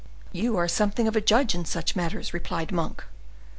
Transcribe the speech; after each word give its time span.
"You 0.31 0.57
are 0.57 0.67
something 0.67 1.07
of 1.07 1.15
a 1.15 1.21
judge 1.21 1.53
in 1.53 1.63
such 1.63 1.95
matters," 1.95 2.33
replied 2.33 2.71
Monk. 2.71 3.03